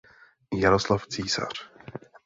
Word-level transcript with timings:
Jaroslav 0.51 1.07
Císař. 1.07 1.69